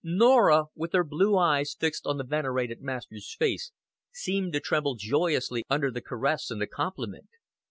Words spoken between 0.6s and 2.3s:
with her blue eyes fixed on the